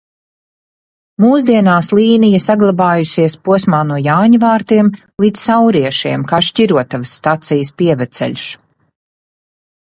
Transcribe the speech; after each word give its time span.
Mūsdienās 1.23 1.89
līnija 1.99 2.39
saglabājusies 2.45 3.35
posmā 3.49 3.81
no 3.89 3.99
Jāņavārtiem 4.07 4.89
līdz 5.25 5.45
Sauriešiem 5.51 6.25
kā 6.33 6.41
Šķirotavas 6.49 7.15
stacijas 7.21 7.73
pievedceļš. 7.83 8.49